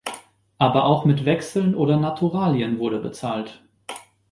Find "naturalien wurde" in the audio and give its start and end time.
1.99-2.97